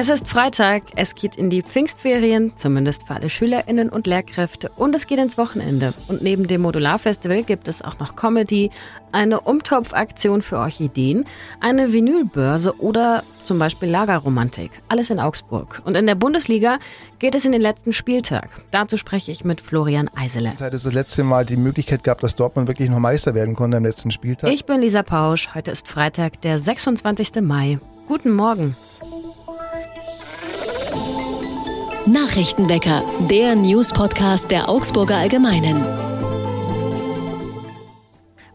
Es 0.00 0.08
ist 0.08 0.28
Freitag, 0.28 0.84
es 0.94 1.16
geht 1.16 1.34
in 1.34 1.50
die 1.50 1.60
Pfingstferien, 1.60 2.52
zumindest 2.54 3.08
für 3.08 3.16
alle 3.16 3.28
SchülerInnen 3.28 3.88
und 3.88 4.06
Lehrkräfte, 4.06 4.70
und 4.76 4.94
es 4.94 5.08
geht 5.08 5.18
ins 5.18 5.36
Wochenende. 5.38 5.92
Und 6.06 6.22
neben 6.22 6.46
dem 6.46 6.60
Modularfestival 6.60 7.42
gibt 7.42 7.66
es 7.66 7.82
auch 7.82 7.98
noch 7.98 8.14
Comedy, 8.14 8.70
eine 9.10 9.40
Umtopfaktion 9.40 10.40
für 10.40 10.58
Orchideen, 10.58 11.24
eine 11.58 11.92
Vinylbörse 11.92 12.80
oder 12.80 13.24
zum 13.42 13.58
Beispiel 13.58 13.90
Lagerromantik. 13.90 14.70
Alles 14.88 15.10
in 15.10 15.18
Augsburg. 15.18 15.82
Und 15.84 15.96
in 15.96 16.06
der 16.06 16.14
Bundesliga 16.14 16.78
geht 17.18 17.34
es 17.34 17.44
in 17.44 17.50
den 17.50 17.60
letzten 17.60 17.92
Spieltag. 17.92 18.50
Dazu 18.70 18.98
spreche 18.98 19.32
ich 19.32 19.44
mit 19.44 19.60
Florian 19.60 20.08
Eisele. 20.14 20.52
Seit 20.54 20.74
es 20.74 20.84
das 20.84 20.92
letzte 20.92 21.24
Mal 21.24 21.44
die 21.44 21.56
Möglichkeit 21.56 22.04
gab, 22.04 22.20
dass 22.20 22.36
Dortmund 22.36 22.68
wirklich 22.68 22.88
noch 22.88 23.00
Meister 23.00 23.34
werden 23.34 23.56
konnte 23.56 23.78
am 23.78 23.84
letzten 23.84 24.12
Spieltag. 24.12 24.52
Ich 24.52 24.64
bin 24.64 24.80
Lisa 24.80 25.02
Pausch. 25.02 25.56
Heute 25.56 25.72
ist 25.72 25.88
Freitag, 25.88 26.40
der 26.42 26.60
26. 26.60 27.40
Mai. 27.42 27.80
Guten 28.06 28.30
Morgen. 28.30 28.76
Nachrichtenwecker, 32.12 33.02
der 33.28 33.54
News-Podcast 33.54 34.50
der 34.50 34.70
Augsburger 34.70 35.16
Allgemeinen. 35.16 35.84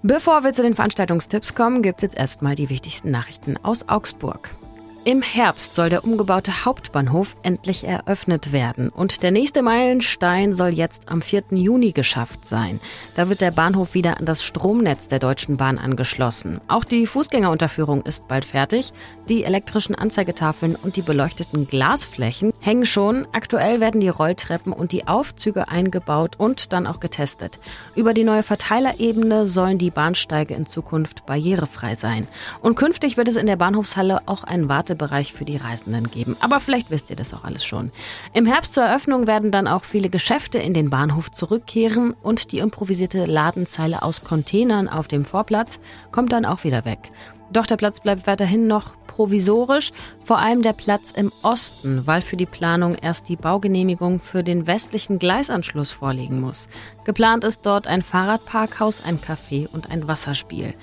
Bevor 0.02 0.44
wir 0.44 0.54
zu 0.54 0.64
den 0.64 0.74
Veranstaltungstipps 0.74 1.54
kommen, 1.54 1.84
gibt 1.84 2.02
es 2.02 2.16
erstmal 2.16 2.56
die 2.56 2.72
wichtigsten 2.72 3.12
Nachrichten 3.12 3.58
aus 3.58 3.88
Augsburg. 3.88 4.50
Im 5.06 5.22
Herbst 5.22 5.76
soll 5.76 5.90
der 5.90 6.06
umgebaute 6.06 6.64
Hauptbahnhof 6.64 7.36
endlich 7.44 7.86
eröffnet 7.86 8.54
werden 8.54 8.88
und 8.88 9.22
der 9.22 9.32
nächste 9.32 9.62
Meilenstein 9.62 10.54
soll 10.54 10.70
jetzt 10.70 11.10
am 11.10 11.22
4. 11.22 11.44
Juni 11.52 11.92
geschafft 11.92 12.46
sein. 12.46 12.80
Da 13.14 13.28
wird 13.28 13.42
der 13.42 13.52
Bahnhof 13.52 13.96
wieder 13.96 14.18
an 14.18 14.26
das 14.26 14.46
Stromnetz 14.46 15.10
der 15.10 15.20
Deutschen 15.20 15.58
Bahn 15.58 15.78
angeschlossen. 15.78 16.62
Auch 16.70 16.86
die 16.86 17.06
Fußgängerunterführung 17.06 18.04
ist 18.04 18.30
bald 18.30 18.46
fertig. 18.46 18.94
Die 19.28 19.44
elektrischen 19.44 19.94
Anzeigetafeln 19.94 20.76
und 20.76 20.96
die 20.96 21.02
beleuchteten 21.02 21.68
Glasflächen 21.68 22.54
hängen 22.62 22.86
schon. 22.86 23.28
Aktuell 23.34 23.82
werden 23.82 24.00
die 24.00 24.08
Rolltreppen 24.08 24.72
und 24.72 24.94
die 24.94 25.06
Aufzüge 25.06 25.68
eingebaut 25.68 26.36
und 26.38 26.72
dann 26.72 26.88
auch 26.88 27.02
getestet. 27.02 27.60
Über 27.96 28.14
die 28.14 28.24
neue 28.24 28.44
Verteilerebene 28.44 29.46
sollen 29.46 29.80
die 29.80 29.92
Bahnsteige 29.92 30.54
in 30.54 30.66
Zukunft 30.66 31.26
barrierefrei 31.26 31.96
sein. 31.96 32.26
Und 32.62 32.76
künftig 32.76 33.18
wird 33.18 33.28
es 33.28 33.36
in 33.36 33.48
der 33.48 33.58
Bahnhofshalle 33.58 34.22
auch 34.28 34.46
ein 34.46 34.70
Warte 34.70 34.93
Wartebereich 34.94 35.34
für 35.34 35.46
die 35.46 35.58
Reisenden 35.58 36.10
geben. 36.10 36.38
Aber 36.40 36.60
vielleicht 36.60 36.90
wisst 36.90 37.10
ihr 37.10 37.16
das 37.16 37.34
auch 37.34 37.44
alles 37.44 37.66
schon. 37.66 37.92
Im 38.34 38.46
Herbst 38.46 38.74
zur 38.74 38.84
Eröffnung 38.84 39.28
werden 39.28 39.52
dann 39.52 39.68
auch 39.68 39.84
viele 39.84 40.10
Geschäfte 40.10 40.60
in 40.60 40.74
den 40.74 40.90
Bahnhof 40.90 41.32
zurückkehren 41.32 42.14
und 42.22 42.52
die 42.52 42.60
improvisierte 42.60 43.26
Ladenzeile 43.26 44.04
aus 44.04 44.24
Containern 44.24 44.88
auf 44.88 45.08
dem 45.08 45.26
Vorplatz 45.26 45.80
kommt 46.12 46.32
dann 46.32 46.46
auch 46.46 46.64
wieder 46.64 46.86
weg. 46.86 47.12
Doch 47.52 47.68
der 47.68 47.78
Platz 47.78 48.00
bleibt 48.00 48.26
weiterhin 48.26 48.68
noch 48.68 48.96
provisorisch, 49.06 49.92
vor 50.24 50.40
allem 50.40 50.64
der 50.64 50.74
Platz 50.74 51.12
im 51.12 51.32
Osten, 51.44 52.08
weil 52.08 52.22
für 52.22 52.38
die 52.38 52.48
Planung 52.48 52.96
erst 52.96 53.30
die 53.30 53.36
Baugenehmigung 53.36 54.20
für 54.20 54.44
den 54.44 54.66
westlichen 54.66 55.20
Gleisanschluss 55.20 55.92
vorliegen 55.92 56.42
muss. 56.42 56.68
Geplant 57.04 57.44
ist 57.44 57.64
dort 57.64 57.86
ein 57.86 58.02
Fahrradparkhaus, 58.02 59.04
ein 59.04 59.20
Café 59.20 59.68
und 59.72 59.92
ein 59.92 60.08
Wasserspiel. 60.08 60.74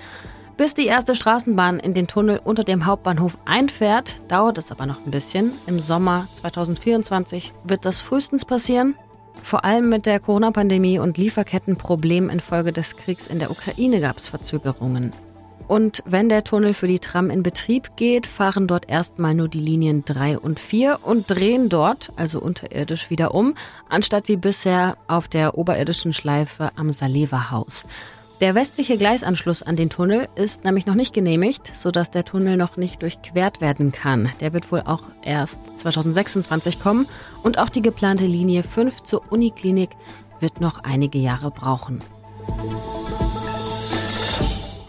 Bis 0.60 0.74
die 0.74 0.88
erste 0.88 1.14
Straßenbahn 1.14 1.80
in 1.80 1.94
den 1.94 2.06
Tunnel 2.06 2.38
unter 2.44 2.64
dem 2.64 2.84
Hauptbahnhof 2.84 3.38
einfährt, 3.46 4.20
dauert 4.28 4.58
es 4.58 4.70
aber 4.70 4.84
noch 4.84 5.02
ein 5.06 5.10
bisschen. 5.10 5.52
Im 5.66 5.80
Sommer 5.80 6.28
2024 6.34 7.54
wird 7.64 7.86
das 7.86 8.02
frühestens 8.02 8.44
passieren. 8.44 8.94
Vor 9.42 9.64
allem 9.64 9.88
mit 9.88 10.04
der 10.04 10.20
Corona-Pandemie 10.20 10.98
und 10.98 11.16
Lieferkettenproblemen 11.16 12.28
infolge 12.28 12.74
des 12.74 12.98
Kriegs 12.98 13.26
in 13.26 13.38
der 13.38 13.50
Ukraine 13.50 14.02
gab 14.02 14.18
es 14.18 14.28
Verzögerungen. 14.28 15.12
Und 15.66 16.02
wenn 16.04 16.28
der 16.28 16.44
Tunnel 16.44 16.74
für 16.74 16.88
die 16.88 16.98
Tram 16.98 17.30
in 17.30 17.42
Betrieb 17.42 17.96
geht, 17.96 18.26
fahren 18.26 18.66
dort 18.66 18.86
erstmal 18.86 19.32
nur 19.32 19.48
die 19.48 19.60
Linien 19.60 20.04
3 20.04 20.38
und 20.38 20.60
4 20.60 20.98
und 21.02 21.30
drehen 21.30 21.70
dort, 21.70 22.12
also 22.16 22.38
unterirdisch, 22.38 23.08
wieder 23.08 23.32
um, 23.32 23.54
anstatt 23.88 24.28
wie 24.28 24.36
bisher 24.36 24.98
auf 25.08 25.26
der 25.26 25.56
oberirdischen 25.56 26.12
Schleife 26.12 26.70
am 26.76 26.92
Saleva-Haus. 26.92 27.86
Der 28.40 28.54
westliche 28.54 28.96
Gleisanschluss 28.96 29.62
an 29.62 29.76
den 29.76 29.90
Tunnel 29.90 30.26
ist 30.34 30.64
nämlich 30.64 30.86
noch 30.86 30.94
nicht 30.94 31.12
genehmigt, 31.12 31.76
sodass 31.76 32.10
der 32.10 32.24
Tunnel 32.24 32.56
noch 32.56 32.78
nicht 32.78 33.02
durchquert 33.02 33.60
werden 33.60 33.92
kann. 33.92 34.30
Der 34.40 34.54
wird 34.54 34.72
wohl 34.72 34.80
auch 34.80 35.02
erst 35.22 35.78
2026 35.78 36.80
kommen 36.80 37.06
und 37.42 37.58
auch 37.58 37.68
die 37.68 37.82
geplante 37.82 38.24
Linie 38.24 38.62
5 38.62 39.02
zur 39.02 39.30
Uniklinik 39.30 39.90
wird 40.40 40.62
noch 40.62 40.82
einige 40.84 41.18
Jahre 41.18 41.50
brauchen. 41.50 41.98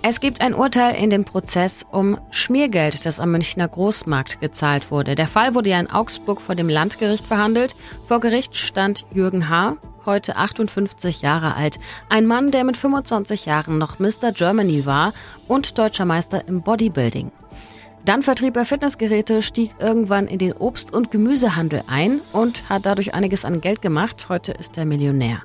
Es 0.01 0.21
gibt 0.21 0.39
ein 0.39 0.53
Urteil 0.53 0.95
in 0.95 1.09
dem 1.09 1.25
Prozess 1.25 1.85
um 1.91 2.17
Schmiergeld, 2.31 3.05
das 3.05 3.19
am 3.19 3.31
Münchner 3.31 3.67
Großmarkt 3.67 4.39
gezahlt 4.39 4.91
wurde. 4.91 5.15
Der 5.15 5.27
Fall 5.27 5.55
wurde 5.55 5.71
ja 5.71 5.79
in 5.79 5.91
Augsburg 5.91 6.39
vor 6.39 6.55
dem 6.55 6.69
Landgericht 6.69 7.27
verhandelt. 7.27 7.75
Vor 8.05 8.21
Gericht 8.21 8.55
stand 8.55 9.05
Jürgen 9.13 9.49
H., 9.49 9.75
heute 10.05 10.35
58 10.35 11.21
Jahre 11.21 11.55
alt. 11.55 11.79
Ein 12.09 12.25
Mann, 12.25 12.51
der 12.51 12.63
mit 12.63 12.77
25 12.77 13.45
Jahren 13.45 13.77
noch 13.77 13.99
Mr. 13.99 14.31
Germany 14.33 14.85
war 14.85 15.13
und 15.47 15.77
deutscher 15.77 16.05
Meister 16.05 16.47
im 16.47 16.61
Bodybuilding. 16.61 17.31
Dann 18.05 18.23
vertrieb 18.23 18.57
er 18.57 18.65
Fitnessgeräte, 18.65 19.41
stieg 19.41 19.75
irgendwann 19.79 20.27
in 20.27 20.39
den 20.39 20.53
Obst- 20.53 20.91
und 20.91 21.11
Gemüsehandel 21.11 21.83
ein 21.87 22.19
und 22.33 22.67
hat 22.67 22.85
dadurch 22.85 23.13
einiges 23.13 23.45
an 23.45 23.61
Geld 23.61 23.81
gemacht. 23.81 24.27
Heute 24.27 24.53
ist 24.53 24.77
er 24.77 24.85
Millionär. 24.85 25.41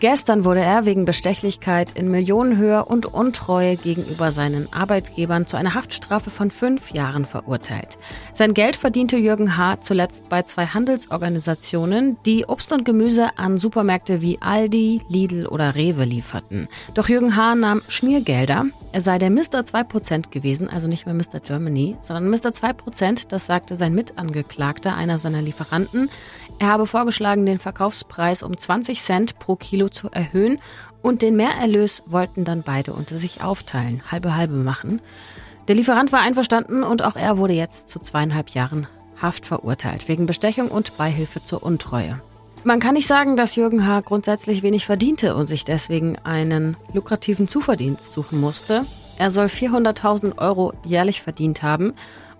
Gestern 0.00 0.44
wurde 0.44 0.60
er 0.60 0.84
wegen 0.84 1.06
Bestechlichkeit 1.06 1.92
in 1.92 2.10
Millionenhöhe 2.10 2.84
und 2.84 3.06
Untreue 3.06 3.76
gegenüber 3.76 4.32
seinen 4.32 4.70
Arbeitgebern 4.72 5.46
zu 5.46 5.56
einer 5.56 5.74
Haftstrafe 5.74 6.30
von 6.30 6.50
fünf 6.50 6.90
Jahren 6.90 7.24
verurteilt. 7.24 7.96
Sein 8.34 8.52
Geld 8.52 8.76
verdiente 8.76 9.16
Jürgen 9.16 9.56
H. 9.56 9.78
zuletzt 9.80 10.28
bei 10.28 10.42
zwei 10.42 10.66
Handelsorganisationen, 10.66 12.18
die 12.26 12.44
Obst 12.44 12.72
und 12.72 12.84
Gemüse 12.84 13.38
an 13.38 13.56
Supermärkte 13.56 14.20
wie 14.20 14.42
Aldi, 14.42 15.02
Lidl 15.08 15.46
oder 15.46 15.74
Rewe 15.74 16.04
lieferten. 16.04 16.68
Doch 16.92 17.08
Jürgen 17.08 17.36
H. 17.36 17.54
nahm 17.54 17.80
Schmiergelder. 17.88 18.66
Er 18.94 19.00
sei 19.00 19.18
der 19.18 19.30
Mr. 19.30 19.64
2% 19.64 20.30
gewesen, 20.30 20.70
also 20.70 20.86
nicht 20.86 21.04
mehr 21.04 21.16
Mr. 21.16 21.40
Germany, 21.44 21.96
sondern 21.98 22.30
Mr. 22.30 22.50
2%, 22.50 23.26
das 23.26 23.44
sagte 23.44 23.74
sein 23.74 23.92
Mitangeklagter, 23.92 24.94
einer 24.94 25.18
seiner 25.18 25.42
Lieferanten. 25.42 26.10
Er 26.60 26.68
habe 26.68 26.86
vorgeschlagen, 26.86 27.44
den 27.44 27.58
Verkaufspreis 27.58 28.44
um 28.44 28.56
20 28.56 29.02
Cent 29.02 29.40
pro 29.40 29.56
Kilo 29.56 29.88
zu 29.88 30.10
erhöhen 30.12 30.60
und 31.02 31.22
den 31.22 31.34
Mehrerlös 31.34 32.04
wollten 32.06 32.44
dann 32.44 32.62
beide 32.62 32.92
unter 32.92 33.16
sich 33.16 33.42
aufteilen, 33.42 34.00
halbe 34.12 34.36
halbe 34.36 34.54
machen. 34.54 35.02
Der 35.66 35.74
Lieferant 35.74 36.12
war 36.12 36.20
einverstanden 36.20 36.84
und 36.84 37.02
auch 37.02 37.16
er 37.16 37.36
wurde 37.36 37.54
jetzt 37.54 37.90
zu 37.90 37.98
zweieinhalb 37.98 38.50
Jahren 38.50 38.86
Haft 39.20 39.44
verurteilt, 39.44 40.06
wegen 40.06 40.26
Bestechung 40.26 40.68
und 40.68 40.96
Beihilfe 40.96 41.42
zur 41.42 41.64
Untreue. 41.64 42.22
Man 42.66 42.80
kann 42.80 42.94
nicht 42.94 43.06
sagen, 43.06 43.36
dass 43.36 43.56
Jürgen 43.56 43.86
H. 43.86 44.00
grundsätzlich 44.00 44.62
wenig 44.62 44.86
verdiente 44.86 45.34
und 45.34 45.48
sich 45.48 45.66
deswegen 45.66 46.16
einen 46.24 46.78
lukrativen 46.94 47.46
Zuverdienst 47.46 48.10
suchen 48.10 48.40
musste. 48.40 48.86
Er 49.18 49.30
soll 49.30 49.46
400.000 49.46 50.38
Euro 50.38 50.72
jährlich 50.82 51.20
verdient 51.20 51.62
haben 51.62 51.92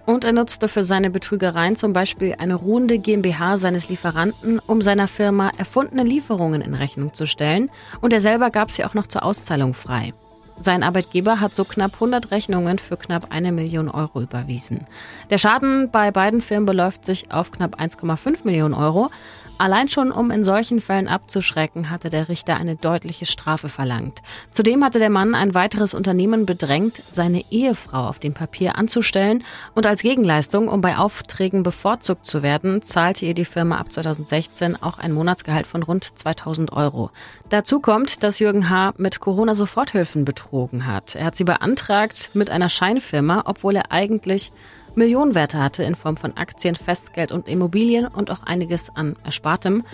und 0.07 0.25
er 0.25 0.33
nutzte 0.33 0.69
für 0.69 0.83
seine 0.83 1.11
Betrügereien 1.11 1.77
zum 1.77 1.93
Beispiel 1.93 2.37
eine 2.39 2.55
ruhende 2.55 2.99
GmbH 2.99 3.59
seines 3.59 3.91
Lieferanten, 3.91 4.61
um 4.61 4.81
seiner 4.81 5.09
Firma 5.09 5.51
erfundene 5.59 6.05
Lieferungen 6.05 6.63
in 6.63 6.73
Rechnung 6.73 7.13
zu 7.13 7.27
stellen. 7.27 7.71
Und 8.01 8.15
er 8.15 8.23
selber 8.23 8.49
gab 8.49 8.71
sie 8.71 8.87
auch 8.87 8.95
noch 8.95 9.07
zur 9.07 9.25
Auszahlung 9.25 9.75
frei. 9.75 10.15
Sein 10.59 10.85
Arbeitgeber 10.85 11.41
hat 11.41 11.55
so 11.55 11.65
knapp 11.65 11.95
100 11.95 12.31
Rechnungen 12.31 12.79
für 12.79 12.97
knapp 12.97 13.27
eine 13.31 13.51
Million 13.51 13.89
Euro 13.89 14.21
überwiesen. 14.21 14.87
Der 15.29 15.39
Schaden 15.39 15.91
bei 15.91 16.13
beiden 16.13 16.41
Firmen 16.41 16.67
beläuft 16.67 17.05
sich 17.05 17.33
auf 17.33 17.51
knapp 17.51 17.81
1,5 17.81 18.45
Millionen 18.45 18.75
Euro. 18.75 19.11
Allein 19.57 19.89
schon, 19.89 20.11
um 20.11 20.33
in 20.33 20.45
solchen 20.45 20.81
Fällen 20.81 21.07
abzuschrecken, 21.07 21.89
hatte 21.89 22.11
der 22.11 22.29
Richter 22.29 22.57
eine 22.57 22.75
deutliche 22.75 23.25
Strafe 23.25 23.69
verlangt. 23.69 24.21
Zudem 24.51 24.83
hatte 24.85 24.99
der 24.99 25.11
Mann 25.11 25.37
ein 25.37 25.55
weiteres 25.55 25.95
Unternehmen 25.95 26.45
bedrängt, 26.45 27.03
seine 27.09 27.45
Ehefrau 27.53 28.09
auf 28.09 28.19
dem 28.19 28.35
Papier 28.35 28.77
anzustellen 28.77 29.45
und 29.77 29.87
als 29.87 30.03
Gegenleistung, 30.03 30.67
um 30.67 30.81
bei 30.81 30.99
Aufträgen 30.99 31.63
bevorzugt 31.63 32.27
zu 32.27 32.43
werden, 32.43 32.83
zahlte 32.83 33.27
ihr 33.27 33.35
die 33.35 33.45
Firma 33.45 33.79
ab 33.79 33.93
2016 33.93 34.83
auch 34.83 34.99
ein 34.99 35.13
Monatsgehalt 35.13 35.69
von 35.69 35.85
rund 35.85 36.19
2000 36.19 36.73
Euro. 36.73 37.11
Dazu 37.49 37.79
kommt, 37.79 38.25
dass 38.25 38.41
Jürgen 38.41 38.71
H. 38.71 38.95
mit 38.97 39.21
Corona-Soforthilfen 39.21 40.25
betrogen 40.25 40.87
hat. 40.87 41.15
Er 41.15 41.27
hat 41.27 41.37
sie 41.37 41.45
beantragt 41.45 42.31
mit 42.35 42.51
einer 42.51 42.69
Scheinfirma, 42.69 43.43
obwohl 43.47 43.77
er 43.77 43.93
eigentlich 43.93 44.51
Millionenwerte 44.97 45.59
hatte 45.59 45.83
in 45.83 45.95
Form 45.95 46.17
von 46.17 46.37
Aktien, 46.37 46.77
Festgeld 46.77 47.33
und 47.33 47.49
Immobilien 47.49 48.07
und 48.07 48.31
auch 48.31 48.43
einiges 48.43 48.95
an 48.95 49.17
Erspartem. 49.25 49.85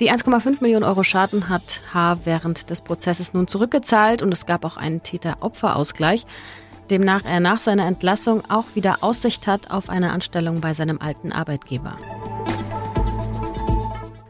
Die 0.00 0.10
1,5 0.10 0.60
Millionen 0.60 0.84
Euro 0.84 1.04
Schaden 1.04 1.48
hat 1.48 1.82
H. 1.92 2.18
während 2.24 2.70
des 2.70 2.80
Prozesses 2.80 3.32
nun 3.32 3.46
zurückgezahlt 3.46 4.22
und 4.22 4.32
es 4.32 4.46
gab 4.46 4.64
auch 4.64 4.76
einen 4.76 5.02
Täter-Opfer-Ausgleich, 5.02 6.26
demnach 6.90 7.24
er 7.24 7.40
nach 7.40 7.60
seiner 7.60 7.86
Entlassung 7.86 8.42
auch 8.48 8.66
wieder 8.74 8.98
Aussicht 9.02 9.46
hat 9.46 9.70
auf 9.70 9.88
eine 9.88 10.10
Anstellung 10.10 10.60
bei 10.60 10.74
seinem 10.74 11.00
alten 11.00 11.32
Arbeitgeber. 11.32 11.96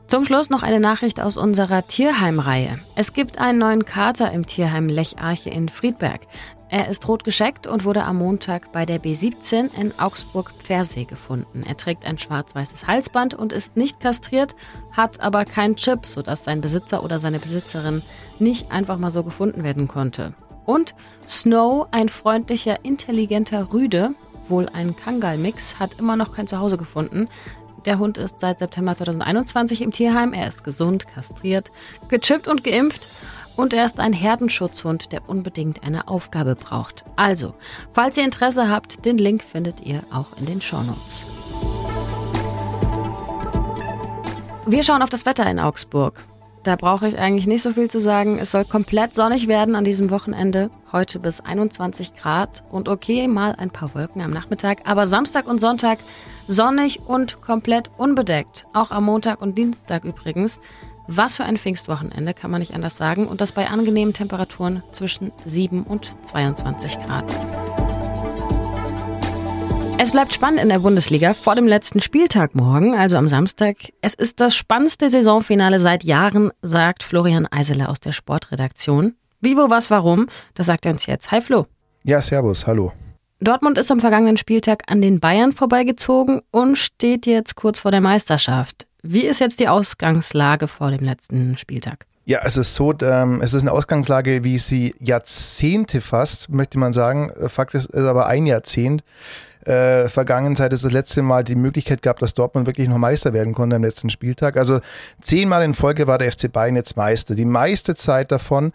Zum 0.06 0.24
Schluss 0.24 0.48
noch 0.48 0.62
eine 0.62 0.78
Nachricht 0.78 1.18
aus 1.18 1.36
unserer 1.36 1.88
Tierheimreihe. 1.88 2.78
Es 2.94 3.14
gibt 3.14 3.38
einen 3.38 3.58
neuen 3.58 3.84
Kater 3.84 4.30
im 4.30 4.46
Tierheim 4.46 4.86
Lecharche 4.86 5.50
in 5.50 5.68
Friedberg. 5.68 6.20
Er 6.70 6.88
ist 6.88 7.06
rot 7.06 7.24
gescheckt 7.24 7.66
und 7.66 7.84
wurde 7.84 8.04
am 8.04 8.16
Montag 8.16 8.72
bei 8.72 8.86
der 8.86 9.00
B17 9.00 9.70
in 9.78 9.92
Augsburg-Pfersee 9.98 11.04
gefunden. 11.04 11.62
Er 11.66 11.76
trägt 11.76 12.06
ein 12.06 12.18
schwarz-weißes 12.18 12.86
Halsband 12.86 13.34
und 13.34 13.52
ist 13.52 13.76
nicht 13.76 14.00
kastriert, 14.00 14.56
hat 14.90 15.20
aber 15.20 15.44
keinen 15.44 15.76
Chip, 15.76 16.06
sodass 16.06 16.44
sein 16.44 16.60
Besitzer 16.60 17.04
oder 17.04 17.18
seine 17.18 17.38
Besitzerin 17.38 18.02
nicht 18.38 18.72
einfach 18.72 18.98
mal 18.98 19.10
so 19.10 19.22
gefunden 19.22 19.62
werden 19.62 19.88
konnte. 19.88 20.34
Und 20.64 20.94
Snow, 21.28 21.86
ein 21.90 22.08
freundlicher, 22.08 22.84
intelligenter 22.84 23.72
Rüde, 23.72 24.14
wohl 24.48 24.68
ein 24.68 24.96
Kangal-Mix, 24.96 25.78
hat 25.78 25.98
immer 25.98 26.16
noch 26.16 26.34
kein 26.34 26.46
Zuhause 26.46 26.76
gefunden. 26.76 27.28
Der 27.84 27.98
Hund 27.98 28.16
ist 28.16 28.40
seit 28.40 28.58
September 28.58 28.96
2021 28.96 29.82
im 29.82 29.92
Tierheim. 29.92 30.32
Er 30.32 30.48
ist 30.48 30.64
gesund, 30.64 31.06
kastriert, 31.06 31.70
gechippt 32.08 32.48
und 32.48 32.64
geimpft. 32.64 33.06
Und 33.56 33.72
er 33.72 33.84
ist 33.84 34.00
ein 34.00 34.12
Herdenschutzhund, 34.12 35.12
der 35.12 35.28
unbedingt 35.28 35.84
eine 35.84 36.08
Aufgabe 36.08 36.56
braucht. 36.56 37.04
Also, 37.16 37.54
falls 37.92 38.16
ihr 38.16 38.24
Interesse 38.24 38.68
habt, 38.68 39.04
den 39.04 39.18
Link 39.18 39.44
findet 39.44 39.80
ihr 39.80 40.02
auch 40.12 40.36
in 40.38 40.46
den 40.46 40.60
Shownotes. 40.60 41.24
Wir 44.66 44.82
schauen 44.82 45.02
auf 45.02 45.10
das 45.10 45.26
Wetter 45.26 45.46
in 45.46 45.60
Augsburg. 45.60 46.24
Da 46.64 46.76
brauche 46.76 47.06
ich 47.06 47.18
eigentlich 47.18 47.46
nicht 47.46 47.60
so 47.60 47.72
viel 47.72 47.90
zu 47.90 48.00
sagen. 48.00 48.38
Es 48.38 48.50
soll 48.50 48.64
komplett 48.64 49.12
sonnig 49.12 49.48
werden 49.48 49.74
an 49.74 49.84
diesem 49.84 50.10
Wochenende. 50.10 50.70
Heute 50.92 51.18
bis 51.18 51.42
21 51.42 52.14
Grad 52.14 52.64
und 52.70 52.88
okay, 52.88 53.28
mal 53.28 53.54
ein 53.58 53.68
paar 53.68 53.94
Wolken 53.94 54.22
am 54.22 54.30
Nachmittag. 54.30 54.80
Aber 54.86 55.06
Samstag 55.06 55.46
und 55.46 55.58
Sonntag 55.58 55.98
sonnig 56.48 57.00
und 57.06 57.42
komplett 57.42 57.90
unbedeckt. 57.98 58.66
Auch 58.72 58.90
am 58.90 59.04
Montag 59.04 59.42
und 59.42 59.58
Dienstag 59.58 60.04
übrigens. 60.04 60.58
Was 61.06 61.36
für 61.36 61.44
ein 61.44 61.58
Pfingstwochenende, 61.58 62.32
kann 62.32 62.50
man 62.50 62.60
nicht 62.60 62.72
anders 62.72 62.96
sagen. 62.96 63.26
Und 63.26 63.42
das 63.42 63.52
bei 63.52 63.68
angenehmen 63.68 64.14
Temperaturen 64.14 64.82
zwischen 64.92 65.32
7 65.44 65.82
und 65.82 66.16
22 66.26 66.98
Grad. 67.00 67.24
Es 69.98 70.12
bleibt 70.12 70.32
spannend 70.32 70.60
in 70.60 70.70
der 70.70 70.78
Bundesliga 70.78 71.34
vor 71.34 71.54
dem 71.54 71.68
letzten 71.68 72.00
Spieltag 72.00 72.54
morgen, 72.54 72.94
also 72.94 73.16
am 73.16 73.28
Samstag. 73.28 73.76
Es 74.00 74.14
ist 74.14 74.40
das 74.40 74.56
spannendste 74.56 75.08
Saisonfinale 75.08 75.78
seit 75.78 76.04
Jahren, 76.04 76.50
sagt 76.62 77.02
Florian 77.02 77.46
Eisele 77.46 77.88
aus 77.88 78.00
der 78.00 78.12
Sportredaktion. 78.12 79.14
Wie, 79.40 79.56
wo, 79.56 79.70
was, 79.70 79.90
warum? 79.90 80.26
Das 80.54 80.66
sagt 80.66 80.86
er 80.86 80.92
uns 80.92 81.06
jetzt. 81.06 81.30
Hi 81.30 81.40
Flo. 81.40 81.66
Ja, 82.02 82.22
servus, 82.22 82.66
hallo. 82.66 82.92
Dortmund 83.40 83.76
ist 83.76 83.90
am 83.90 84.00
vergangenen 84.00 84.38
Spieltag 84.38 84.84
an 84.86 85.02
den 85.02 85.20
Bayern 85.20 85.52
vorbeigezogen 85.52 86.40
und 86.50 86.76
steht 86.76 87.26
jetzt 87.26 87.56
kurz 87.56 87.78
vor 87.78 87.90
der 87.90 88.00
Meisterschaft. 88.00 88.86
Wie 89.06 89.26
ist 89.26 89.38
jetzt 89.38 89.60
die 89.60 89.68
Ausgangslage 89.68 90.66
vor 90.66 90.90
dem 90.90 91.04
letzten 91.04 91.58
Spieltag? 91.58 92.06
Ja, 92.24 92.40
es 92.42 92.56
ist 92.56 92.74
so, 92.74 92.94
ähm, 93.02 93.42
es 93.42 93.52
ist 93.52 93.60
eine 93.60 93.72
Ausgangslage, 93.72 94.44
wie 94.44 94.56
sie 94.56 94.94
Jahrzehnte 94.98 96.00
fast, 96.00 96.48
möchte 96.48 96.78
man 96.78 96.94
sagen. 96.94 97.30
Fakt 97.48 97.74
ist, 97.74 97.90
ist 97.90 98.06
aber 98.06 98.28
ein 98.28 98.46
Jahrzehnt 98.46 99.04
äh, 99.66 100.08
vergangen, 100.08 100.56
seit 100.56 100.72
es 100.72 100.80
das 100.80 100.92
letzte 100.92 101.20
Mal 101.20 101.44
die 101.44 101.54
Möglichkeit 101.54 102.00
gab, 102.00 102.18
dass 102.18 102.32
Dortmund 102.32 102.66
wirklich 102.66 102.88
noch 102.88 102.96
Meister 102.96 103.34
werden 103.34 103.52
konnte 103.52 103.76
am 103.76 103.84
letzten 103.84 104.08
Spieltag. 104.08 104.56
Also 104.56 104.80
zehnmal 105.20 105.62
in 105.64 105.74
Folge 105.74 106.06
war 106.06 106.16
der 106.16 106.32
FC 106.32 106.50
Bayern 106.50 106.76
jetzt 106.76 106.96
Meister. 106.96 107.34
Die 107.34 107.44
meiste 107.44 107.94
Zeit 107.94 108.32
davon 108.32 108.72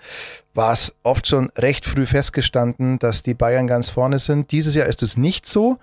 war 0.54 0.74
es 0.74 0.94
oft 1.02 1.26
schon 1.26 1.50
recht 1.58 1.88
früh 1.88 2.06
festgestanden, 2.06 3.00
dass 3.00 3.24
die 3.24 3.34
Bayern 3.34 3.66
ganz 3.66 3.90
vorne 3.90 4.20
sind. 4.20 4.52
Dieses 4.52 4.76
Jahr 4.76 4.86
ist 4.86 5.02
es 5.02 5.18
nicht 5.18 5.48
so. 5.48 5.80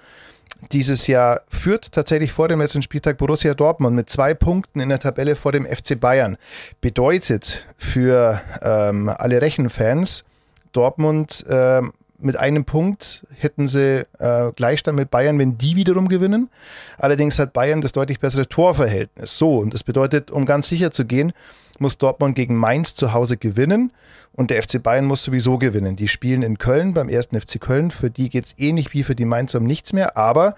Dieses 0.73 1.07
Jahr 1.07 1.43
führt 1.49 1.93
tatsächlich 1.93 2.33
vor 2.33 2.49
dem 2.49 2.61
letzten 2.61 2.83
Spieltag 2.83 3.19
Borussia 3.19 3.55
Dortmund 3.55 3.95
mit 3.95 4.09
zwei 4.09 4.35
Punkten 4.35 4.81
in 4.81 4.89
der 4.89 4.99
Tabelle 4.99 5.37
vor 5.37 5.53
dem 5.53 5.67
FC 5.67 6.01
Bayern. 6.01 6.39
Bedeutet 6.81 7.67
für 7.77 8.41
ähm, 8.63 9.09
alle 9.09 9.43
Rechenfans, 9.43 10.25
Dortmund 10.73 11.45
ähm, 11.49 11.93
mit 12.19 12.37
einem 12.37 12.65
Punkt 12.65 13.27
hätten 13.35 13.69
sie 13.69 14.07
äh, 14.19 14.53
Gleichstand 14.57 14.97
mit 14.97 15.11
Bayern, 15.11 15.39
wenn 15.39 15.59
die 15.59 15.77
wiederum 15.77 16.09
gewinnen. 16.09 16.49
Allerdings 16.99 17.39
hat 17.39 17.53
Bayern 17.53 17.83
das 17.83 17.93
deutlich 17.93 18.21
bessere 18.21 18.49
Torverhältnis. 18.49 19.39
So, 19.39 19.59
und 19.59 19.75
das 19.75 19.83
bedeutet, 19.83 20.31
um 20.31 20.47
ganz 20.47 20.69
sicher 20.69 20.91
zu 20.91 21.05
gehen, 21.05 21.33
muss 21.81 21.99
Dortmund 21.99 22.35
gegen 22.35 22.57
Mainz 22.57 22.95
zu 22.95 23.13
Hause 23.13 23.37
gewinnen 23.37 23.93
und 24.33 24.51
der 24.51 24.63
FC 24.63 24.83
Bayern 24.83 25.07
muss 25.07 25.25
sowieso 25.25 25.59
gewinnen. 25.59 25.97
Die 25.97 26.09
spielen 26.09 26.43
in 26.43 26.59
Köln 26.59 26.93
beim 26.93 27.09
ersten 27.09 27.41
FC 27.41 27.61
Köln. 27.61 27.91
Für 27.91 28.11
die 28.11 28.29
geht 28.29 28.47
es 28.47 28.55
ähnlich 28.59 28.93
wie 28.93 29.03
für 29.03 29.15
die 29.15 29.25
Mainz 29.25 29.55
um 29.55 29.65
nichts 29.65 29.93
mehr, 29.93 30.17
aber 30.17 30.57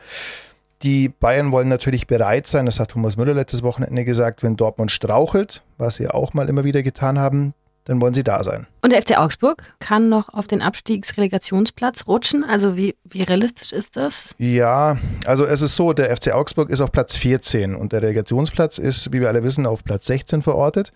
die 0.82 1.08
Bayern 1.08 1.50
wollen 1.50 1.68
natürlich 1.68 2.06
bereit 2.06 2.46
sein, 2.46 2.66
das 2.66 2.78
hat 2.78 2.92
Thomas 2.92 3.16
Müller 3.16 3.34
letztes 3.34 3.62
Wochenende 3.62 4.04
gesagt, 4.04 4.42
wenn 4.42 4.56
Dortmund 4.56 4.92
strauchelt, 4.92 5.62
was 5.76 5.96
sie 5.96 6.08
auch 6.08 6.34
mal 6.34 6.48
immer 6.48 6.62
wieder 6.62 6.82
getan 6.82 7.18
haben, 7.18 7.54
dann 7.88 8.02
wollen 8.02 8.12
sie 8.12 8.22
da 8.22 8.44
sein. 8.44 8.66
Und 8.82 8.92
der 8.92 9.00
FC 9.00 9.18
Augsburg 9.18 9.74
kann 9.80 10.10
noch 10.10 10.28
auf 10.28 10.46
den 10.46 10.60
Abstiegsrelegationsplatz 10.60 12.06
rutschen. 12.06 12.44
Also 12.44 12.76
wie, 12.76 12.94
wie 13.04 13.22
realistisch 13.22 13.72
ist 13.72 13.96
das? 13.96 14.34
Ja, 14.38 14.98
also 15.24 15.46
es 15.46 15.62
ist 15.62 15.74
so, 15.74 15.94
der 15.94 16.14
FC 16.14 16.32
Augsburg 16.32 16.68
ist 16.68 16.82
auf 16.82 16.92
Platz 16.92 17.16
14 17.16 17.74
und 17.74 17.92
der 17.92 18.02
Relegationsplatz 18.02 18.76
ist, 18.76 19.12
wie 19.12 19.20
wir 19.20 19.28
alle 19.28 19.42
wissen, 19.42 19.64
auf 19.64 19.84
Platz 19.84 20.06
16 20.06 20.42
verortet. 20.42 20.92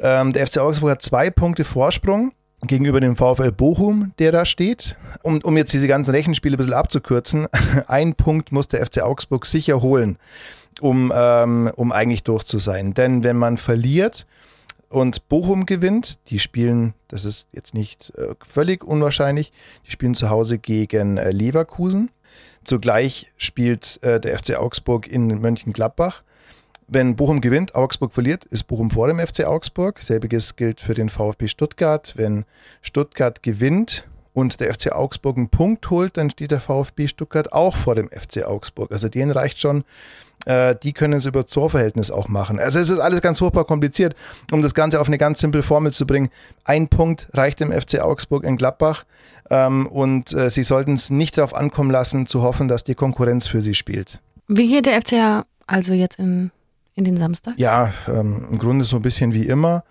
Ähm, 0.00 0.32
der 0.32 0.46
FC 0.46 0.58
Augsburg 0.58 0.92
hat 0.92 1.02
zwei 1.02 1.28
Punkte 1.28 1.64
Vorsprung 1.64 2.32
gegenüber 2.66 3.00
dem 3.00 3.14
VfL 3.14 3.52
Bochum, 3.52 4.12
der 4.18 4.32
da 4.32 4.46
steht. 4.46 4.96
Um, 5.22 5.40
um 5.42 5.58
jetzt 5.58 5.74
diese 5.74 5.86
ganzen 5.86 6.12
Rechenspiele 6.12 6.56
ein 6.56 6.58
bisschen 6.58 6.72
abzukürzen, 6.72 7.46
ein 7.88 8.14
Punkt 8.14 8.52
muss 8.52 8.68
der 8.68 8.86
FC 8.86 9.02
Augsburg 9.02 9.44
sicher 9.44 9.82
holen, 9.82 10.16
um, 10.80 11.12
ähm, 11.14 11.70
um 11.76 11.92
eigentlich 11.92 12.22
durch 12.22 12.44
zu 12.44 12.58
sein. 12.58 12.94
Denn 12.94 13.22
wenn 13.22 13.36
man 13.36 13.58
verliert, 13.58 14.26
und 14.92 15.28
Bochum 15.28 15.66
gewinnt. 15.66 16.18
Die 16.28 16.38
spielen, 16.38 16.94
das 17.08 17.24
ist 17.24 17.46
jetzt 17.52 17.74
nicht 17.74 18.12
äh, 18.16 18.34
völlig 18.46 18.84
unwahrscheinlich, 18.84 19.52
die 19.86 19.90
spielen 19.90 20.14
zu 20.14 20.30
Hause 20.30 20.58
gegen 20.58 21.16
äh, 21.16 21.30
Leverkusen. 21.30 22.10
Zugleich 22.64 23.32
spielt 23.36 23.98
äh, 24.02 24.20
der 24.20 24.38
FC 24.38 24.56
Augsburg 24.56 25.08
in 25.08 25.26
Mönchengladbach. 25.26 26.22
Wenn 26.86 27.16
Bochum 27.16 27.40
gewinnt, 27.40 27.74
Augsburg 27.74 28.12
verliert, 28.12 28.44
ist 28.46 28.64
Bochum 28.64 28.90
vor 28.90 29.08
dem 29.08 29.18
FC 29.18 29.44
Augsburg. 29.44 30.00
Selbiges 30.00 30.56
gilt 30.56 30.80
für 30.80 30.94
den 30.94 31.08
VfB 31.08 31.48
Stuttgart. 31.48 32.12
Wenn 32.16 32.44
Stuttgart 32.82 33.42
gewinnt 33.42 34.04
und 34.34 34.60
der 34.60 34.72
FC 34.72 34.92
Augsburg 34.92 35.36
einen 35.36 35.48
Punkt 35.48 35.90
holt, 35.90 36.16
dann 36.16 36.30
steht 36.30 36.50
der 36.50 36.60
VfB 36.60 37.08
Stuttgart 37.08 37.52
auch 37.52 37.76
vor 37.76 37.94
dem 37.94 38.08
FC 38.08 38.44
Augsburg. 38.44 38.90
Also 38.90 39.08
denen 39.08 39.30
reicht 39.30 39.58
schon 39.58 39.84
äh, 40.46 40.74
die 40.82 40.92
können 40.92 41.14
es 41.14 41.26
über 41.26 41.46
Torverhältnis 41.46 42.10
auch 42.10 42.28
machen. 42.28 42.58
Also 42.58 42.78
es 42.78 42.88
ist 42.88 42.98
alles 42.98 43.22
ganz 43.22 43.38
furchtbar 43.38 43.64
kompliziert, 43.64 44.16
um 44.50 44.62
das 44.62 44.74
Ganze 44.74 45.00
auf 45.00 45.06
eine 45.06 45.18
ganz 45.18 45.40
simple 45.40 45.62
Formel 45.62 45.92
zu 45.92 46.06
bringen. 46.06 46.30
Ein 46.64 46.88
Punkt 46.88 47.28
reicht 47.32 47.60
dem 47.60 47.72
FC 47.72 48.00
Augsburg 48.00 48.44
in 48.44 48.56
Gladbach 48.56 49.04
ähm, 49.50 49.86
und 49.86 50.32
äh, 50.32 50.50
sie 50.50 50.62
sollten 50.62 50.94
es 50.94 51.10
nicht 51.10 51.38
darauf 51.38 51.54
ankommen 51.54 51.90
lassen, 51.90 52.26
zu 52.26 52.42
hoffen, 52.42 52.68
dass 52.68 52.84
die 52.84 52.94
Konkurrenz 52.94 53.46
für 53.46 53.62
sie 53.62 53.74
spielt. 53.74 54.20
Wie 54.48 54.68
geht 54.68 54.86
der 54.86 55.00
FCA 55.00 55.44
also 55.66 55.94
jetzt 55.94 56.18
in, 56.18 56.50
in 56.94 57.04
den 57.04 57.16
Samstag? 57.16 57.54
Ja, 57.56 57.92
ähm, 58.08 58.48
im 58.50 58.58
Grunde 58.58 58.84
so 58.84 58.96
ein 58.96 59.02
bisschen 59.02 59.32
wie 59.32 59.46
immer. 59.46 59.84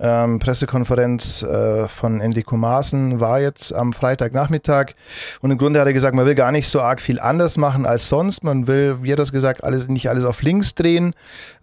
Ähm, 0.00 0.38
Pressekonferenz 0.38 1.42
äh, 1.42 1.86
von 1.86 2.20
Enrico 2.20 2.56
Maaßen 2.56 3.20
war 3.20 3.40
jetzt 3.40 3.72
am 3.74 3.92
Freitagnachmittag 3.92 4.94
und 5.40 5.50
im 5.50 5.58
Grunde 5.58 5.80
hat 5.80 5.86
er 5.86 5.92
gesagt, 5.92 6.16
man 6.16 6.26
will 6.26 6.34
gar 6.34 6.50
nicht 6.50 6.68
so 6.68 6.80
arg 6.80 7.00
viel 7.00 7.20
anders 7.20 7.58
machen 7.58 7.86
als 7.86 8.08
sonst. 8.08 8.42
Man 8.42 8.66
will, 8.66 8.98
wie 9.02 9.12
hat 9.12 9.18
das 9.18 9.32
gesagt, 9.32 9.62
alles, 9.62 9.88
nicht 9.88 10.08
alles 10.08 10.24
auf 10.24 10.42
links 10.42 10.74
drehen, 10.74 11.14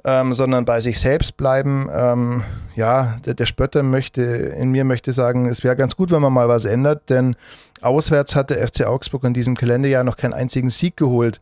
ähm, 0.05 0.33
sondern 0.33 0.63
bei 0.65 0.79
sich 0.79 0.99
selbst 0.99 1.37
bleiben. 1.37 1.89
Ähm, 1.91 2.43
ja, 2.75 3.17
der, 3.25 3.33
der 3.33 3.45
Spötter 3.45 3.83
möchte, 3.83 4.21
in 4.21 4.69
mir 4.71 4.85
möchte 4.85 5.11
sagen, 5.11 5.47
es 5.47 5.63
wäre 5.63 5.75
ganz 5.75 5.95
gut, 5.95 6.11
wenn 6.11 6.21
man 6.21 6.31
mal 6.31 6.47
was 6.47 6.65
ändert, 6.65 7.09
denn 7.09 7.35
auswärts 7.81 8.35
hat 8.35 8.51
der 8.51 8.65
FC 8.65 8.85
Augsburg 8.85 9.23
in 9.23 9.33
diesem 9.33 9.57
Kalenderjahr 9.57 10.03
noch 10.03 10.17
keinen 10.17 10.33
einzigen 10.33 10.69
Sieg 10.69 10.95
geholt. 10.97 11.41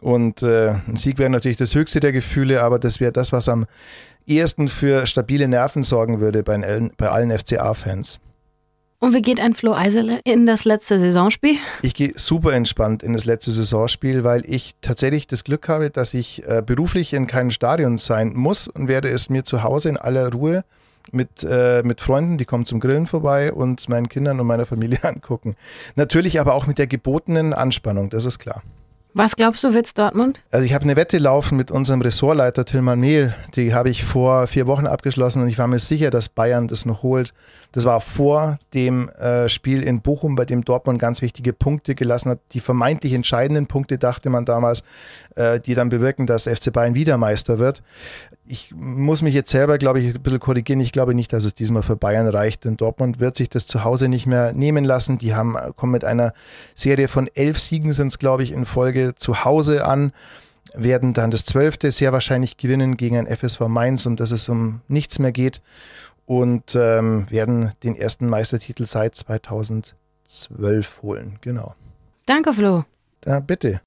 Und 0.00 0.42
äh, 0.42 0.74
ein 0.86 0.96
Sieg 0.96 1.18
wäre 1.18 1.30
natürlich 1.30 1.56
das 1.56 1.74
höchste 1.74 2.00
der 2.00 2.12
Gefühle, 2.12 2.62
aber 2.62 2.78
das 2.78 3.00
wäre 3.00 3.12
das, 3.12 3.32
was 3.32 3.48
am 3.48 3.66
ehesten 4.28 4.68
für 4.68 5.06
stabile 5.06 5.48
Nerven 5.48 5.82
sorgen 5.82 6.20
würde 6.20 6.42
bei 6.42 6.54
allen, 6.54 6.92
bei 6.96 7.08
allen 7.08 7.36
FCA-Fans. 7.36 8.20
Und 9.00 9.14
wie 9.14 9.22
geht 9.22 9.38
ein 9.38 9.54
Flo 9.54 9.74
Eisele 9.74 10.20
in 10.24 10.44
das 10.44 10.64
letzte 10.64 10.98
Saisonspiel? 10.98 11.56
Ich 11.82 11.94
gehe 11.94 12.12
super 12.16 12.52
entspannt 12.52 13.04
in 13.04 13.12
das 13.12 13.24
letzte 13.24 13.52
Saisonspiel, 13.52 14.24
weil 14.24 14.44
ich 14.44 14.74
tatsächlich 14.80 15.28
das 15.28 15.44
Glück 15.44 15.68
habe, 15.68 15.90
dass 15.90 16.14
ich 16.14 16.42
äh, 16.48 16.62
beruflich 16.66 17.12
in 17.12 17.28
keinem 17.28 17.52
Stadion 17.52 17.96
sein 17.96 18.32
muss 18.34 18.66
und 18.66 18.88
werde 18.88 19.08
es 19.08 19.30
mir 19.30 19.44
zu 19.44 19.62
Hause 19.62 19.90
in 19.90 19.96
aller 19.96 20.32
Ruhe 20.32 20.64
mit, 21.12 21.44
äh, 21.44 21.82
mit 21.84 22.00
Freunden, 22.00 22.38
die 22.38 22.44
kommen 22.44 22.66
zum 22.66 22.80
Grillen 22.80 23.06
vorbei 23.06 23.52
und 23.52 23.88
meinen 23.88 24.08
Kindern 24.08 24.40
und 24.40 24.48
meiner 24.48 24.66
Familie 24.66 24.98
angucken. 25.04 25.54
Natürlich 25.94 26.40
aber 26.40 26.54
auch 26.54 26.66
mit 26.66 26.78
der 26.78 26.88
gebotenen 26.88 27.52
Anspannung, 27.52 28.10
das 28.10 28.24
ist 28.24 28.40
klar. 28.40 28.62
Was 29.14 29.36
glaubst 29.36 29.64
du, 29.64 29.72
wird's 29.72 29.94
Dortmund? 29.94 30.40
Also 30.50 30.66
ich 30.66 30.74
habe 30.74 30.84
eine 30.84 30.94
Wette 30.94 31.18
laufen 31.18 31.56
mit 31.56 31.70
unserem 31.70 32.02
Ressortleiter 32.02 32.64
Tilman 32.64 33.00
Mehl. 33.00 33.34
Die 33.56 33.72
habe 33.72 33.88
ich 33.88 34.04
vor 34.04 34.46
vier 34.46 34.66
Wochen 34.66 34.86
abgeschlossen 34.86 35.42
und 35.42 35.48
ich 35.48 35.58
war 35.58 35.66
mir 35.66 35.78
sicher, 35.78 36.10
dass 36.10 36.28
Bayern 36.28 36.68
das 36.68 36.84
noch 36.84 37.02
holt. 37.02 37.32
Das 37.72 37.84
war 37.84 38.00
vor 38.00 38.58
dem 38.74 39.08
äh, 39.10 39.48
Spiel 39.48 39.82
in 39.82 40.02
Bochum, 40.02 40.36
bei 40.36 40.44
dem 40.44 40.64
Dortmund 40.64 40.98
ganz 40.98 41.22
wichtige 41.22 41.52
Punkte 41.52 41.94
gelassen 41.94 42.30
hat. 42.30 42.38
Die 42.52 42.60
vermeintlich 42.60 43.14
entscheidenden 43.14 43.66
Punkte, 43.66 43.98
dachte 43.98 44.30
man 44.30 44.44
damals, 44.44 44.82
äh, 45.36 45.58
die 45.58 45.74
dann 45.74 45.88
bewirken, 45.88 46.26
dass 46.26 46.44
FC 46.44 46.72
Bayern 46.72 46.94
wieder 46.94 47.16
Meister 47.16 47.58
wird. 47.58 47.82
Ich 48.48 48.72
muss 48.74 49.22
mich 49.22 49.34
jetzt 49.34 49.50
selber, 49.50 49.78
glaube 49.78 50.00
ich, 50.00 50.14
ein 50.14 50.22
bisschen 50.22 50.40
korrigieren. 50.40 50.80
Ich 50.80 50.92
glaube 50.92 51.14
nicht, 51.14 51.32
dass 51.32 51.44
es 51.44 51.54
diesmal 51.54 51.82
für 51.82 51.96
Bayern 51.96 52.26
reicht, 52.28 52.64
denn 52.64 52.76
Dortmund 52.76 53.20
wird 53.20 53.36
sich 53.36 53.48
das 53.48 53.66
zu 53.66 53.84
Hause 53.84 54.08
nicht 54.08 54.26
mehr 54.26 54.52
nehmen 54.52 54.84
lassen. 54.84 55.18
Die 55.18 55.34
haben, 55.34 55.56
kommen 55.76 55.92
mit 55.92 56.04
einer 56.04 56.32
Serie 56.74 57.08
von 57.08 57.28
elf 57.34 57.58
Siegen, 57.58 57.92
sind 57.92 58.08
es, 58.08 58.18
glaube 58.18 58.42
ich, 58.42 58.52
in 58.52 58.64
Folge 58.64 59.14
zu 59.16 59.44
Hause 59.44 59.84
an, 59.84 60.12
werden 60.74 61.12
dann 61.12 61.30
das 61.30 61.44
zwölfte 61.44 61.90
sehr 61.90 62.12
wahrscheinlich 62.12 62.56
gewinnen 62.56 62.96
gegen 62.96 63.16
ein 63.16 63.26
FSV 63.26 63.60
Mainz, 63.68 64.06
um 64.06 64.16
das 64.16 64.30
es 64.30 64.48
um 64.48 64.80
nichts 64.88 65.18
mehr 65.18 65.32
geht 65.32 65.60
und 66.26 66.74
ähm, 66.74 67.26
werden 67.30 67.72
den 67.82 67.96
ersten 67.96 68.28
Meistertitel 68.28 68.86
seit 68.86 69.14
2012 69.14 71.02
holen. 71.02 71.38
Genau. 71.40 71.74
Danke, 72.26 72.52
Flo. 72.52 72.84
Ja, 73.24 73.40
bitte. 73.40 73.80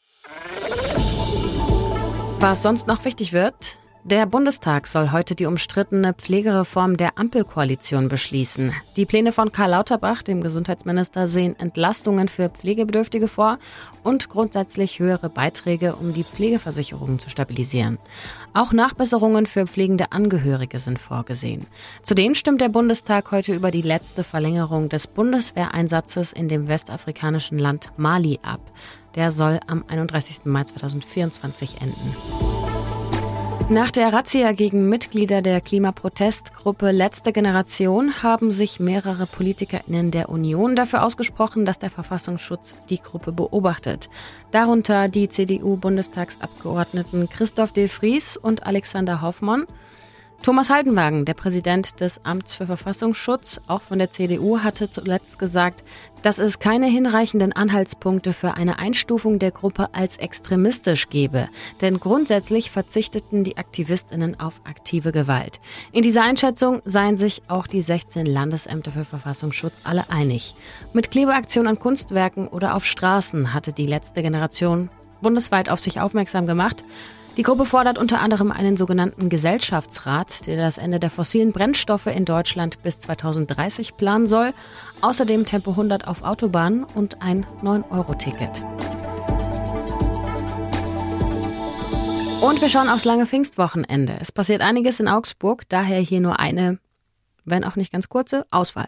Was 2.40 2.64
sonst 2.64 2.88
noch 2.88 3.06
wichtig 3.06 3.34
wird, 3.34 3.78
der 4.04 4.26
Bundestag 4.26 4.88
soll 4.88 5.12
heute 5.12 5.36
die 5.36 5.46
umstrittene 5.46 6.14
Pflegereform 6.14 6.98
der 6.98 7.18
Ampelkoalition 7.18 8.10
beschließen. 8.10 8.74
Die 8.96 9.06
Pläne 9.06 9.32
von 9.32 9.52
Karl 9.52 9.72
Lauterbach, 9.72 10.24
dem 10.24 10.42
Gesundheitsminister, 10.42 11.28
sehen 11.28 11.58
Entlastungen 11.60 12.28
für 12.28 12.50
Pflegebedürftige 12.50 13.28
vor 13.28 13.60
und 14.04 14.30
grundsätzlich 14.30 15.00
höhere 15.00 15.30
Beiträge, 15.30 15.96
um 15.96 16.14
die 16.14 16.24
Pflegeversicherungen 16.24 17.20
zu 17.20 17.30
stabilisieren. 17.30 18.00
Auch 18.54 18.74
Nachbesserungen 18.74 19.46
für 19.46 19.68
pflegende 19.68 20.12
Angehörige 20.12 20.80
sind 20.80 21.00
vorgesehen. 21.00 21.66
Zudem 22.04 22.36
stimmt 22.36 22.62
der 22.62 22.70
Bundestag 22.70 23.32
heute 23.32 23.54
über 23.54 23.72
die 23.72 23.82
letzte 23.82 24.24
Verlängerung 24.24 24.90
des 24.90 25.08
Bundeswehreinsatzes 25.08 26.34
in 26.34 26.50
dem 26.50 26.68
westafrikanischen 26.68 27.60
Land 27.60 27.92
Mali 27.98 28.40
ab. 28.42 28.62
Der 29.16 29.32
soll 29.32 29.60
am 29.68 29.84
31. 29.88 30.46
Mai 30.46 30.64
2024 30.64 31.82
enden. 31.82 32.51
Nach 33.72 33.90
der 33.90 34.12
Razzia 34.12 34.52
gegen 34.52 34.90
Mitglieder 34.90 35.42
der 35.42 35.62
Klimaprotestgruppe 35.62 36.92
Letzte 36.92 37.32
Generation 37.32 38.22
haben 38.22 38.52
sich 38.52 38.82
mehrere 38.82 39.26
PolitikerInnen 39.26 40.12
der 40.12 40.28
Union 40.28 40.76
dafür 40.76 41.06
ausgesprochen, 41.06 41.64
dass 41.64 41.80
der 41.80 41.90
Verfassungsschutz 41.90 42.76
die 42.90 43.00
Gruppe 43.00 43.32
beobachtet. 43.32 44.10
Darunter 44.52 45.08
die 45.08 45.30
CDU-Bundestagsabgeordneten 45.30 47.30
Christoph 47.30 47.72
de 47.72 47.88
Vries 47.88 48.36
und 48.36 48.68
Alexander 48.68 49.22
Hoffmann 49.22 49.66
Thomas 50.44 50.72
Haldenwagen, 50.72 51.24
der 51.26 51.36
Präsident 51.36 52.02
des 52.02 52.26
Amts 52.26 52.56
für 52.56 52.66
Verfassungsschutz, 52.66 53.62
auch 53.68 53.82
von 53.82 54.00
der 54.00 54.12
CDU, 54.12 54.62
hatte 54.62 54.90
zuletzt 54.90 55.38
gesagt, 55.38 55.84
dass 56.24 56.40
es 56.40 56.58
keine 56.58 56.88
hinreichenden 56.88 57.54
Anhaltspunkte 57.54 58.34
für 58.34 58.56
eine 58.56 58.80
Einstufung 58.80 59.38
der 59.38 59.52
Gruppe 59.52 59.90
als 59.94 60.18
extremistisch 60.18 61.10
gebe, 61.10 61.48
denn 61.82 62.00
grundsätzlich 62.00 62.72
verzichteten 62.72 63.44
die 63.44 63.58
Aktivistinnen 63.58 64.40
auf 64.40 64.62
aktive 64.64 65.12
Gewalt. 65.12 65.60
In 65.92 66.02
dieser 66.02 66.24
Einschätzung 66.24 66.82
seien 66.86 67.18
sich 67.18 67.44
auch 67.48 67.68
die 67.68 67.84
16 67.84 68.26
Landesämter 68.26 68.90
für 68.90 69.06
Verfassungsschutz 69.06 69.82
alle 69.84 70.10
einig. 70.10 70.56
Mit 70.92 71.12
Klebeaktionen 71.12 71.68
an 71.76 71.80
Kunstwerken 71.80 72.48
oder 72.48 72.74
auf 72.74 72.86
Straßen 72.86 73.54
hatte 73.54 73.74
die 73.74 73.86
letzte 73.86 74.24
Generation 74.24 74.90
bundesweit 75.22 75.70
auf 75.70 75.80
sich 75.80 76.00
aufmerksam 76.00 76.48
gemacht, 76.48 76.84
die 77.38 77.44
Gruppe 77.44 77.66
fordert 77.66 77.98
unter 77.98 78.20
anderem 78.20 78.52
einen 78.52 78.78
sogenannten 78.78 79.30
Gesellschaftsrat, 79.30 80.48
der 80.48 80.58
das 80.58 80.78
Ende 80.78 81.00
der 81.00 81.10
fossilen 81.10 81.52
Brennstoffe 81.52 82.08
in 82.08 82.26
Deutschland 82.26 82.82
bis 82.84 83.00
2030 83.00 83.96
planen 83.96 84.26
soll, 84.26 84.54
außerdem 85.02 85.46
Tempo 85.46 85.72
100 85.72 86.08
auf 86.08 86.24
Autobahnen 86.24 86.84
und 86.96 87.22
ein 87.22 87.46
9-Euro-Ticket. 87.64 88.64
Und 92.42 92.60
wir 92.60 92.70
schauen 92.70 92.90
aufs 92.90 93.06
lange 93.06 93.28
Pfingstwochenende. 93.28 94.18
Es 94.20 94.32
passiert 94.32 94.62
einiges 94.62 95.00
in 95.00 95.08
Augsburg, 95.08 95.70
daher 95.70 96.00
hier 96.00 96.22
nur 96.22 96.40
eine 96.40 96.80
wenn 97.46 97.64
auch 97.64 97.76
nicht 97.76 97.92
ganz 97.92 98.10
kurze, 98.10 98.46
Auswahl. 98.52 98.88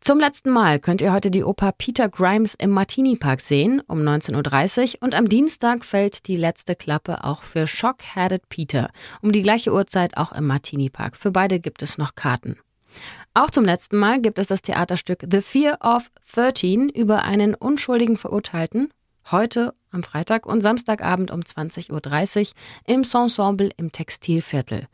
Zum 0.00 0.18
letzten 0.18 0.50
Mal 0.50 0.78
könnt 0.78 1.00
ihr 1.00 1.12
heute 1.12 1.30
die 1.30 1.44
Oper 1.44 1.72
Peter 1.72 2.08
Grimes 2.08 2.54
im 2.54 2.70
Martini 2.70 3.16
Park 3.16 3.40
sehen 3.40 3.82
um 3.86 4.00
19.30 4.00 4.96
Uhr 4.96 5.02
und 5.02 5.14
am 5.14 5.28
Dienstag 5.28 5.84
fällt 5.84 6.26
die 6.26 6.36
letzte 6.36 6.74
Klappe 6.76 7.24
auch 7.24 7.42
für 7.42 7.66
Shock-Headed 7.66 8.48
Peter 8.48 8.90
um 9.22 9.32
die 9.32 9.42
gleiche 9.42 9.72
Uhrzeit 9.72 10.16
auch 10.16 10.32
im 10.32 10.46
Martini 10.46 10.90
Park. 10.90 11.16
Für 11.16 11.30
beide 11.30 11.60
gibt 11.60 11.82
es 11.82 11.98
noch 11.98 12.14
Karten. 12.14 12.56
Auch 13.34 13.50
zum 13.50 13.64
letzten 13.64 13.96
Mal 13.96 14.20
gibt 14.20 14.38
es 14.38 14.46
das 14.46 14.62
Theaterstück 14.62 15.24
The 15.28 15.40
Fear 15.40 15.78
of 15.80 16.10
13 16.34 16.88
über 16.88 17.22
einen 17.22 17.54
unschuldigen 17.54 18.16
Verurteilten, 18.16 18.90
heute 19.30 19.74
am 19.90 20.02
Freitag 20.02 20.46
und 20.46 20.60
Samstagabend 20.60 21.30
um 21.30 21.40
20.30 21.40 21.90
Uhr 21.90 22.54
im 22.86 23.02
Ensemble 23.02 23.70
im 23.76 23.92
Textilviertel. 23.92 24.86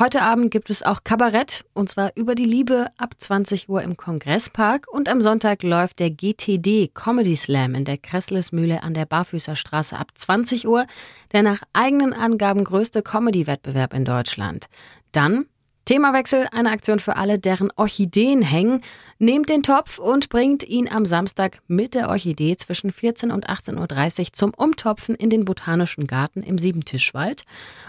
Heute 0.00 0.22
Abend 0.22 0.50
gibt 0.50 0.70
es 0.70 0.82
auch 0.82 1.04
Kabarett 1.04 1.66
und 1.74 1.90
zwar 1.90 2.12
über 2.14 2.34
die 2.34 2.46
Liebe 2.46 2.86
ab 2.96 3.16
20 3.18 3.68
Uhr 3.68 3.82
im 3.82 3.98
Kongresspark 3.98 4.86
und 4.90 5.10
am 5.10 5.20
Sonntag 5.20 5.62
läuft 5.62 5.98
der 5.98 6.08
GTD 6.08 6.88
Comedy 6.94 7.36
Slam 7.36 7.74
in 7.74 7.84
der 7.84 7.98
Kresslesmühle 7.98 8.82
an 8.82 8.94
der 8.94 9.04
Barfüßerstraße 9.04 9.98
ab 9.98 10.12
20 10.14 10.66
Uhr, 10.66 10.86
der 11.32 11.42
nach 11.42 11.60
eigenen 11.74 12.14
Angaben 12.14 12.64
größte 12.64 13.02
Comedy-Wettbewerb 13.02 13.92
in 13.92 14.06
Deutschland. 14.06 14.68
Dann 15.12 15.44
Themawechsel, 15.84 16.46
eine 16.52 16.70
Aktion 16.70 16.98
für 16.98 17.16
alle, 17.16 17.38
deren 17.38 17.70
Orchideen 17.76 18.42
hängen. 18.42 18.82
Nehmt 19.18 19.48
den 19.48 19.62
Topf 19.62 19.98
und 19.98 20.28
bringt 20.28 20.62
ihn 20.62 20.88
am 20.88 21.04
Samstag 21.04 21.60
mit 21.66 21.94
der 21.94 22.08
Orchidee 22.08 22.56
zwischen 22.56 22.92
14 22.92 23.30
und 23.30 23.48
18.30 23.48 24.20
Uhr 24.20 24.32
zum 24.32 24.54
Umtopfen 24.54 25.14
in 25.14 25.30
den 25.30 25.44
Botanischen 25.44 26.06
Garten 26.06 26.42
im 26.42 26.58
Siebentischwald. 26.58 27.44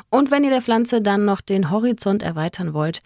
Und 0.10 0.32
wenn 0.32 0.44
ihr 0.44 0.50
der 0.50 0.62
Pflanze 0.62 1.02
dann 1.02 1.26
noch 1.26 1.42
den 1.42 1.70
Horizont 1.70 2.24
erweitern 2.24 2.74
wollt, 2.74 3.02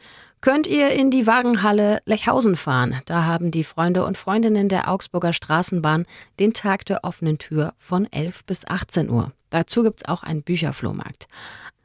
könnt 0.46 0.68
ihr 0.68 0.92
in 0.92 1.10
die 1.10 1.26
Wagenhalle 1.26 2.02
Lechhausen 2.06 2.56
fahren. 2.56 3.02
Da 3.06 3.26
haben 3.26 3.50
die 3.50 3.64
Freunde 3.64 4.06
und 4.06 4.16
Freundinnen 4.18 4.70
der 4.70 4.90
Augsburger 4.90 5.34
Straßenbahn 5.34 6.06
den 6.40 6.54
Tag 6.54 6.86
der 6.86 7.04
offenen 7.04 7.40
Tür 7.40 7.74
von 7.78 8.06
11 8.12 8.46
bis 8.46 8.66
18 8.68 9.10
Uhr. 9.10 9.32
Dazu 9.50 9.84
gibt 9.84 10.02
es 10.02 10.08
auch 10.08 10.22
einen 10.22 10.44
Bücherflohmarkt. 10.44 11.28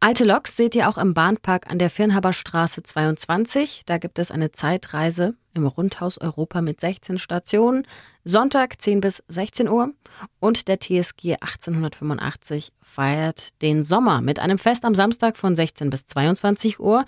Alte 0.02 0.25
Loks 0.25 0.57
seht 0.57 0.75
ihr 0.75 0.88
auch 0.88 0.97
im 0.97 1.12
Bahnpark 1.12 1.71
an 1.71 1.78
der 1.78 1.90
Firnhaberstraße 1.90 2.83
22. 2.83 3.83
Da 3.85 3.99
gibt 3.99 4.19
es 4.19 4.30
eine 4.30 4.50
Zeitreise 4.50 5.35
im 5.52 5.66
Rundhaus 5.66 6.16
Europa 6.16 6.62
mit 6.62 6.80
16 6.80 7.19
Stationen. 7.19 7.87
Sonntag 8.25 8.80
10 8.80 9.02
bis 9.02 9.23
16 9.28 9.69
Uhr. 9.69 9.92
Und 10.38 10.69
der 10.69 10.80
TSG 10.80 11.35
1885 11.42 12.73
feiert 12.80 13.61
den 13.61 13.85
Sommer 13.85 14.23
mit 14.23 14.38
einem 14.38 14.57
Fest 14.57 14.87
am 14.87 14.95
Samstag 14.95 15.37
von 15.37 15.54
16 15.54 15.90
bis 15.90 16.07
22 16.07 16.80
Uhr. 16.80 17.04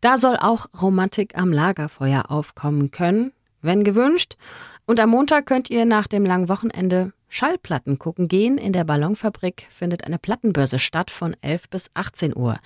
Da 0.00 0.16
soll 0.16 0.36
auch 0.36 0.66
Romantik 0.80 1.36
am 1.36 1.52
Lagerfeuer 1.52 2.30
aufkommen 2.30 2.92
können, 2.92 3.32
wenn 3.62 3.82
gewünscht. 3.82 4.36
Und 4.86 5.00
am 5.00 5.10
Montag 5.10 5.46
könnt 5.46 5.70
ihr 5.70 5.84
nach 5.84 6.06
dem 6.06 6.24
langen 6.24 6.48
Wochenende 6.48 7.12
Schallplatten 7.28 7.98
gucken 7.98 8.28
gehen. 8.28 8.58
In 8.58 8.72
der 8.72 8.84
Ballonfabrik 8.84 9.66
findet 9.70 10.04
eine 10.04 10.18
Plattenbörse 10.18 10.78
statt 10.78 11.10
von 11.10 11.36
11 11.40 11.68
bis 11.68 11.90
18 11.94 12.36
Uhr. 12.36 12.58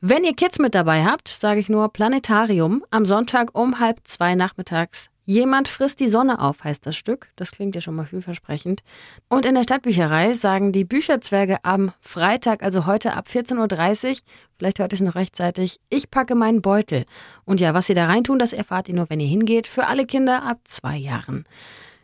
Wenn 0.00 0.24
ihr 0.24 0.34
Kids 0.34 0.58
mit 0.58 0.74
dabei 0.74 1.04
habt, 1.04 1.28
sage 1.28 1.60
ich 1.60 1.68
nur 1.68 1.92
Planetarium 1.92 2.84
am 2.90 3.04
Sonntag 3.04 3.56
um 3.58 3.80
halb 3.80 4.00
zwei 4.04 4.34
nachmittags 4.34 5.10
Jemand 5.28 5.68
frisst 5.68 6.00
die 6.00 6.08
Sonne 6.08 6.40
auf, 6.40 6.64
heißt 6.64 6.86
das 6.86 6.96
Stück. 6.96 7.28
Das 7.36 7.50
klingt 7.50 7.74
ja 7.74 7.82
schon 7.82 7.94
mal 7.94 8.06
vielversprechend. 8.06 8.82
Und 9.28 9.44
in 9.44 9.54
der 9.54 9.62
Stadtbücherei 9.62 10.32
sagen 10.32 10.72
die 10.72 10.86
Bücherzwerge 10.86 11.58
am 11.64 11.92
Freitag, 12.00 12.62
also 12.62 12.86
heute 12.86 13.12
ab 13.12 13.26
14.30 13.30 14.08
Uhr, 14.08 14.16
vielleicht 14.56 14.78
hört 14.78 14.94
es 14.94 15.02
noch 15.02 15.16
rechtzeitig, 15.16 15.80
ich 15.90 16.10
packe 16.10 16.34
meinen 16.34 16.62
Beutel. 16.62 17.04
Und 17.44 17.60
ja, 17.60 17.74
was 17.74 17.88
sie 17.88 17.92
da 17.92 18.06
reintun, 18.06 18.38
das 18.38 18.54
erfahrt 18.54 18.88
ihr 18.88 18.94
nur, 18.94 19.10
wenn 19.10 19.20
ihr 19.20 19.26
hingeht, 19.26 19.66
für 19.66 19.86
alle 19.86 20.06
Kinder 20.06 20.44
ab 20.44 20.60
zwei 20.64 20.96
Jahren. 20.96 21.44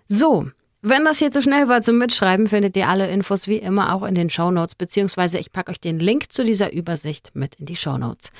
So, 0.06 0.48
wenn 0.86 1.04
das 1.04 1.18
hier 1.18 1.30
zu 1.30 1.40
schnell 1.40 1.68
war 1.68 1.80
zum 1.80 1.96
Mitschreiben, 1.96 2.46
findet 2.46 2.76
ihr 2.76 2.88
alle 2.88 3.08
Infos 3.08 3.48
wie 3.48 3.56
immer 3.56 3.94
auch 3.94 4.02
in 4.02 4.14
den 4.14 4.28
Shownotes, 4.28 4.74
beziehungsweise 4.74 5.38
ich 5.38 5.50
packe 5.50 5.70
euch 5.70 5.80
den 5.80 5.98
Link 5.98 6.30
zu 6.30 6.44
dieser 6.44 6.72
Übersicht 6.72 7.30
mit 7.34 7.54
in 7.54 7.64
die 7.64 7.74
Shownotes. 7.74 8.30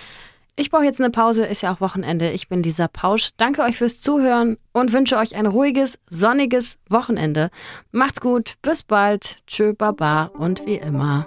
Ich 0.54 0.70
brauche 0.70 0.84
jetzt 0.84 1.00
eine 1.00 1.10
Pause, 1.10 1.46
ist 1.46 1.62
ja 1.62 1.72
auch 1.72 1.80
Wochenende. 1.80 2.30
Ich 2.30 2.48
bin 2.48 2.62
Lisa 2.62 2.86
Pausch. 2.86 3.30
Danke 3.38 3.62
euch 3.62 3.78
fürs 3.78 4.00
Zuhören 4.00 4.56
und 4.72 4.92
wünsche 4.92 5.16
euch 5.16 5.34
ein 5.34 5.46
ruhiges, 5.46 5.98
sonniges 6.10 6.78
Wochenende. 6.88 7.50
Macht's 7.90 8.20
gut, 8.20 8.54
bis 8.62 8.82
bald. 8.82 9.38
Tschö, 9.46 9.72
baba 9.72 10.26
und 10.26 10.64
wie 10.66 10.76
immer. 10.76 11.26